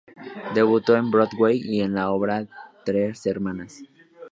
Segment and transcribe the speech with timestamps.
[0.55, 2.47] Debutó en Broadway en la obra
[2.85, 3.83] "Tres hermanas".